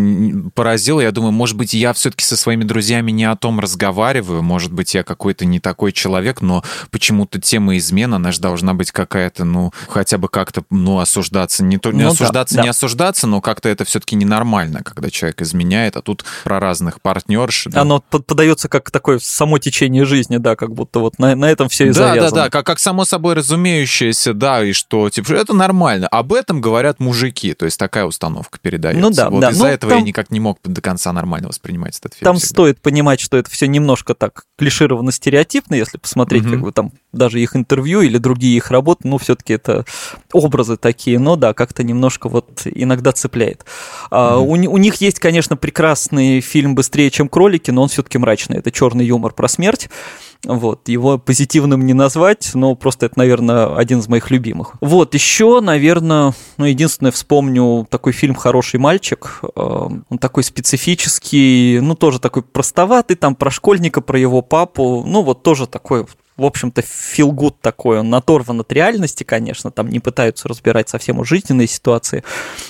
[0.56, 1.02] поразило.
[1.02, 4.94] Я думаю, может быть, я все-таки со своими друзьями не о том разговариваю, может быть,
[4.96, 9.72] я какой-то не такой человек, но почему-то тема измен, она же должна быть какая-то, ну,
[9.98, 11.64] хотя бы как-то, ну, осуждаться.
[11.64, 12.70] Не, то, не ну, осуждаться, да, не да.
[12.70, 17.66] осуждаться, но как-то это все-таки ненормально, когда человек изменяет, а тут про разных партнерш.
[17.66, 17.82] Да.
[17.82, 21.86] Оно подается как такое само течение жизни, да, как будто вот на, на этом все
[21.86, 22.30] и да, завязано.
[22.30, 26.08] Да, да, да, как, как само собой разумеющееся, да, и что, типа, это нормально.
[26.10, 29.02] Об этом говорят мужики, то есть такая установка передается.
[29.02, 29.50] Ну да, вот да.
[29.50, 30.00] Из-за ну, этого там...
[30.00, 32.26] я никак не мог до конца нормально воспринимать этот фильм.
[32.26, 32.54] Там всегда.
[32.54, 36.52] стоит понимать, что это все немножко так клишировано стереотипно, если посмотреть, угу.
[36.52, 39.86] как бы там даже их интервью или другие их работы, ну, все-таки это
[40.32, 43.62] образы такие, но да, как-то немножко вот иногда цепляет.
[43.62, 44.08] Mm-hmm.
[44.12, 48.58] А, у, у них есть, конечно, прекрасный фильм «Быстрее, чем кролики», но он все-таки мрачный.
[48.60, 49.90] Это черный юмор про смерть.
[50.44, 54.76] Вот, его позитивным не назвать, но просто это, наверное, один из моих любимых.
[54.82, 59.42] Вот, еще, наверное, ну, единственное, вспомню такой фильм «Хороший мальчик».
[59.56, 65.04] А, он такой специфический, ну, тоже такой простоватый, там про школьника, про его папу.
[65.06, 66.06] Ну, вот тоже такой
[66.38, 71.28] в общем-то, филгуд такой, он оторван от реальности, конечно, там не пытаются разбирать совсем уж
[71.28, 72.24] жизненные ситуации,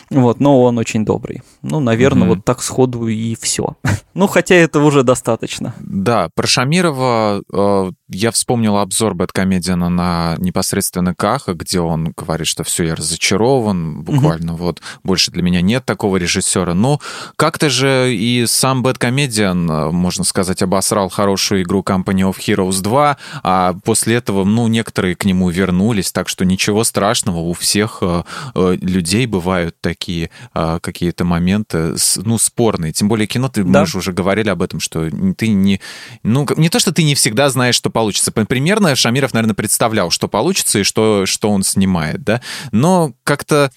[0.09, 1.41] вот, но он очень добрый.
[1.61, 2.35] Ну, наверное, mm-hmm.
[2.35, 3.75] вот так сходу и все.
[4.13, 5.75] ну, хотя этого уже достаточно.
[5.79, 12.63] Да, про Шамирова э, я вспомнил обзор Бэткомедиана на непосредственно Каха, где он говорит, что
[12.63, 14.55] все, я разочарован, буквально mm-hmm.
[14.55, 16.73] вот, больше для меня нет такого режиссера.
[16.73, 17.01] Но
[17.35, 23.17] как-то же и сам Бэткомедиан, э, можно сказать, обосрал хорошую игру Company of Heroes 2,
[23.43, 27.97] а а после этого, ну, некоторые к нему вернулись, так что ничего страшного, у всех
[28.01, 28.21] э,
[28.53, 32.91] э, людей бывают такие э, какие-то моменты, ну, спорные.
[32.91, 33.79] Тем более кино, ты, да.
[33.79, 35.81] мы же уже говорили об этом, что ты не...
[36.21, 38.31] Ну, не то, что ты не всегда знаешь, что получится.
[38.31, 42.41] Примерно Шамиров, наверное, представлял, что получится и что, что он снимает, да?
[42.71, 43.71] Но как-то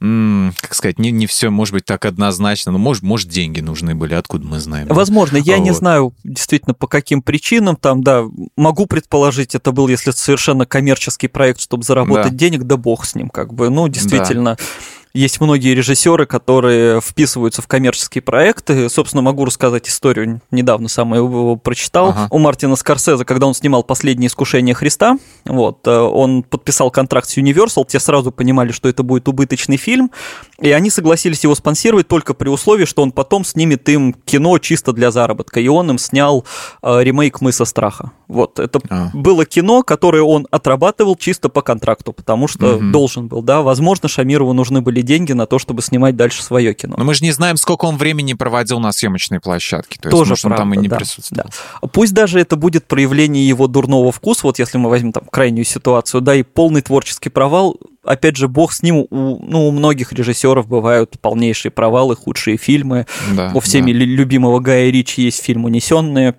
[0.00, 2.72] как сказать, не, не все может быть так однозначно.
[2.72, 4.88] Но, может, может, деньги нужны были, откуда мы знаем.
[4.88, 5.64] Возможно, я вот.
[5.64, 7.76] не знаю действительно по каким причинам.
[7.76, 8.24] Там, да,
[8.56, 12.38] могу предположить, это был, если совершенно коммерческий проект, чтобы заработать да.
[12.38, 13.68] денег, да бог с ним, как бы.
[13.68, 14.56] Ну, действительно.
[14.56, 14.64] Да
[15.12, 18.88] есть многие режиссеры, которые вписываются в коммерческие проекты.
[18.88, 20.40] Собственно, могу рассказать историю.
[20.50, 22.10] Недавно сам его прочитал.
[22.10, 22.28] Ага.
[22.30, 27.36] У Мартина Скорсезе, когда он снимал «Последнее искушение Христа», вот, э, он подписал контракт с
[27.36, 30.10] Universal, те сразу понимали, что это будет убыточный фильм,
[30.60, 34.92] и они согласились его спонсировать только при условии, что он потом снимет им кино чисто
[34.92, 35.60] для заработка.
[35.60, 36.44] И он им снял
[36.82, 38.12] э, ремейк «Мыса страха».
[38.28, 39.10] Вот, это а.
[39.12, 42.84] было кино, которое он отрабатывал чисто по контракту, потому что угу.
[42.90, 43.62] должен был, да.
[43.62, 46.94] Возможно, Шамирову нужны были деньги на то, чтобы снимать дальше свое кино.
[46.96, 49.98] Но мы же не знаем, сколько он времени проводил на съемочной площадке.
[50.00, 51.44] То Тоже есть, может, правда, он там и не да, присутствовал.
[51.82, 51.88] Да.
[51.88, 56.20] Пусть даже это будет проявление его дурного вкуса, вот если мы возьмем там крайнюю ситуацию,
[56.20, 60.66] да, и полный творческий провал, опять же, бог с ним, у, ну, у многих режиссеров
[60.66, 63.06] бывают полнейшие провалы, худшие фильмы.
[63.32, 63.98] Да, у всеми да.
[63.98, 66.34] любимого Гая Ричи есть фильм «Унесенные»,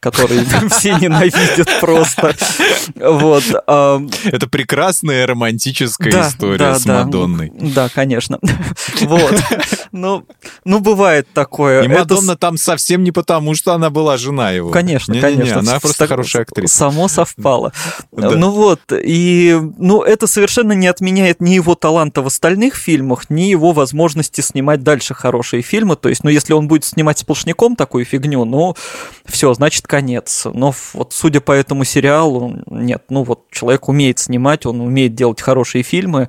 [0.00, 2.34] который все ненавидят просто.
[2.96, 3.44] Вот.
[3.44, 7.52] Это прекрасная романтическая история с Мадонной.
[7.54, 8.38] Да, конечно.
[9.00, 9.34] Вот.
[9.92, 10.26] Ну,
[10.64, 11.82] ну, бывает такое.
[11.82, 14.70] И Мадонна там совсем не потому, что она была жена его.
[14.70, 15.60] Конечно, конечно.
[15.60, 16.76] Она просто хорошая актриса.
[16.76, 17.72] Само совпало.
[18.12, 23.42] Ну вот, и ну это совершенно не отменяет ни его таланта в остальных фильмах, ни
[23.42, 25.94] его возможности снимать дальше хорошие фильмы.
[25.94, 28.74] То есть, ну, если он будет снимать сплошняком такую фигню, ну,
[29.24, 30.46] все, значит, конец.
[30.52, 35.40] Но вот судя по этому сериалу, нет, ну вот человек умеет снимать, он умеет делать
[35.40, 36.28] хорошие фильмы.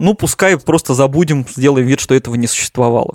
[0.00, 3.14] Ну, пускай просто забудем, сделаем вид, что этого не существовало.